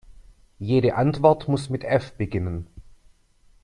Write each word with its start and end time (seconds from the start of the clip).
Jede 0.57 0.95
Antwort 0.95 1.47
muss 1.47 1.69
mit 1.69 1.83
F 1.83 2.13
beginnen. 2.13 2.65